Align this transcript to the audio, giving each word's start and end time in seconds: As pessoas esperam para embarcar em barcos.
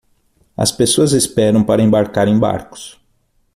As 0.57 0.71
pessoas 0.71 1.11
esperam 1.11 1.63
para 1.63 1.83
embarcar 1.83 2.27
em 2.27 2.39
barcos. 2.39 2.99